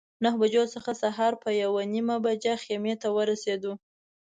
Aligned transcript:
نهه 0.23 0.37
بجو 0.41 0.63
څخه 0.75 0.91
سهار 1.03 1.33
په 1.43 1.49
یوه 1.63 1.81
نیمه 1.93 2.15
بجه 2.25 2.53
خیمې 2.63 2.93
ته 3.01 3.07
ورسېدو. 3.15 3.73